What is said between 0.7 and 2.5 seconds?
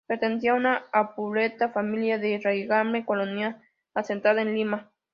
opulenta familia de